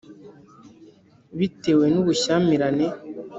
[1.37, 2.87] bitewe n ubushyamirane